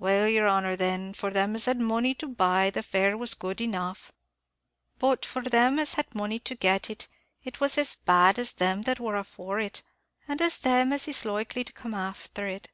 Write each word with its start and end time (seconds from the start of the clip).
"Well, 0.00 0.26
yer 0.26 0.48
honor, 0.48 0.74
then, 0.74 1.12
for 1.14 1.30
them 1.30 1.54
as 1.54 1.66
had 1.66 1.78
money 1.78 2.12
to 2.14 2.26
buy, 2.26 2.70
the 2.70 2.82
fair 2.82 3.16
was 3.16 3.34
good 3.34 3.60
enough; 3.60 4.10
but 4.98 5.24
for 5.24 5.42
them 5.42 5.78
as 5.78 5.94
had 5.94 6.12
money 6.12 6.40
to 6.40 6.56
get, 6.56 6.90
it 6.90 7.60
was 7.60 7.78
as 7.78 7.94
bad 7.94 8.36
as 8.40 8.50
them 8.50 8.82
that 8.82 8.98
wor 8.98 9.14
afore 9.14 9.60
it, 9.60 9.84
and 10.26 10.42
as 10.42 10.58
them 10.58 10.92
as 10.92 11.06
is 11.06 11.24
likely 11.24 11.62
to 11.62 11.72
come 11.72 11.94
afther 11.94 12.46
it." 12.48 12.68